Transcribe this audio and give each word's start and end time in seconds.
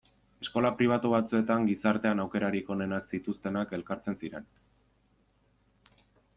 Eskola 0.43 0.69
pribatu 0.77 1.11
batzuetan 1.11 1.67
gizartean 1.67 2.23
aukerarik 2.25 2.73
onenak 2.77 3.07
zituztenak 3.13 3.77
elkartzen 3.81 4.21
ziren. 4.25 4.51